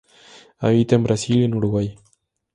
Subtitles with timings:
[0.57, 1.95] Habita en Brasil y en Uruguay.